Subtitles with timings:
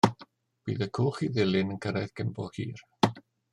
[0.69, 2.85] Bydd y cwch i Ddulyn yn cyrraedd cyn bo hir.